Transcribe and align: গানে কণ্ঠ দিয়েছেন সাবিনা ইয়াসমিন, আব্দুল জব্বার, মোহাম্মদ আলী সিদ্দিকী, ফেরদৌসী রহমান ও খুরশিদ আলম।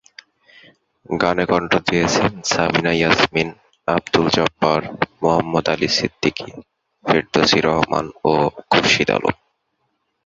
গানে 1.21 1.45
কণ্ঠ 1.51 1.71
দিয়েছেন 1.87 2.31
সাবিনা 2.51 2.91
ইয়াসমিন, 2.95 3.49
আব্দুল 3.87 4.27
জব্বার, 4.35 4.81
মোহাম্মদ 5.21 5.65
আলী 5.73 5.89
সিদ্দিকী, 5.97 6.49
ফেরদৌসী 7.05 7.59
রহমান 7.67 8.05
ও 8.23 8.33
খুরশিদ 8.71 9.09
আলম। 9.15 9.35